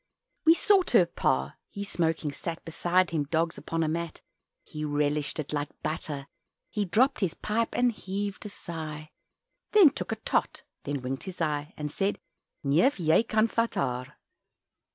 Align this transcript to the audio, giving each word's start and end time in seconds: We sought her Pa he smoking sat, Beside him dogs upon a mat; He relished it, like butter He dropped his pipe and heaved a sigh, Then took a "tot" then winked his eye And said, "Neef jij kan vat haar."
We 0.45 0.55
sought 0.55 0.89
her 0.93 1.05
Pa 1.05 1.57
he 1.69 1.83
smoking 1.83 2.31
sat, 2.31 2.65
Beside 2.65 3.11
him 3.11 3.25
dogs 3.25 3.59
upon 3.59 3.83
a 3.83 3.87
mat; 3.87 4.21
He 4.63 4.83
relished 4.83 5.37
it, 5.37 5.53
like 5.53 5.69
butter 5.83 6.25
He 6.71 6.85
dropped 6.85 7.19
his 7.19 7.35
pipe 7.35 7.69
and 7.73 7.91
heaved 7.91 8.43
a 8.47 8.49
sigh, 8.49 9.11
Then 9.73 9.91
took 9.91 10.11
a 10.11 10.15
"tot" 10.15 10.63
then 10.85 11.03
winked 11.03 11.25
his 11.25 11.39
eye 11.39 11.75
And 11.77 11.91
said, 11.91 12.17
"Neef 12.63 12.95
jij 12.97 13.27
kan 13.27 13.45
vat 13.45 13.75
haar." 13.75 14.17